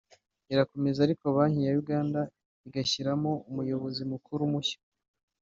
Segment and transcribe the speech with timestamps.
[0.53, 2.19] irakomeza ariko Banki ya Uganda
[2.67, 4.79] igashyiraho Umuyobozi Mukuru mushya